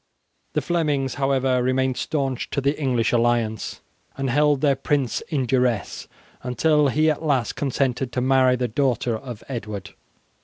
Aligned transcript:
The 0.53 0.63
Flemings, 0.63 1.13
however, 1.21 1.61
remained 1.61 1.95
stanch 1.95 2.49
to 2.49 2.59
the 2.59 2.75
English 2.81 3.11
alliance, 3.11 3.81
and 4.17 4.31
held 4.31 4.61
their 4.61 4.75
prince 4.75 5.21
in 5.29 5.45
duresse 5.45 6.07
until 6.41 6.87
he 6.87 7.11
at 7.11 7.21
last 7.21 7.55
consented 7.55 8.11
to 8.13 8.19
marry 8.21 8.55
the 8.55 8.67
daughter 8.67 9.15
of 9.15 9.43
Edward. 9.47 9.91